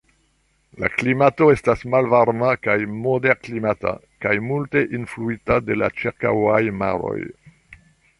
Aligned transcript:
La 0.83 0.87
klimato 0.93 1.49
estas 1.55 1.83
malvarma 1.95 2.53
kaj 2.67 2.77
moderklimata 2.93 3.91
kaj 4.25 4.33
multe 4.47 4.83
influita 5.01 5.59
de 5.69 5.77
la 5.83 5.91
ĉirkaŭaj 6.01 6.63
maroj. 6.81 7.19